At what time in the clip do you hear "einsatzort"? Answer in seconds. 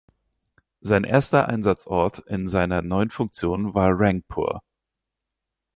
1.47-2.23